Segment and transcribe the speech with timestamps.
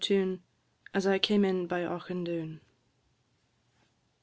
[0.03, 0.37] TUNE
[0.95, 2.61] _"As I came in by Auchindoun."